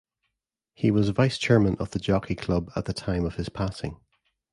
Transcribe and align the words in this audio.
He 0.73 0.89
was 0.89 1.09
vice-Chairman 1.11 1.75
of 1.77 1.91
The 1.91 1.99
Jockey 1.99 2.33
Club 2.33 2.71
at 2.75 2.85
the 2.85 2.93
time 2.95 3.23
of 3.23 3.35
his 3.35 3.49
passing. 3.49 3.99